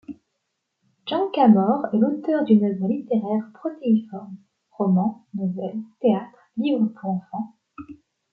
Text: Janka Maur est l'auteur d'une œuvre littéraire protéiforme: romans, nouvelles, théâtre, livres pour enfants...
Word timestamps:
Janka 1.05 1.47
Maur 1.47 1.85
est 1.93 1.99
l'auteur 1.99 2.43
d'une 2.43 2.63
œuvre 2.65 2.87
littéraire 2.87 3.51
protéiforme: 3.53 4.35
romans, 4.71 5.27
nouvelles, 5.35 5.79
théâtre, 5.99 6.39
livres 6.57 6.91
pour 6.99 7.11
enfants... 7.11 7.55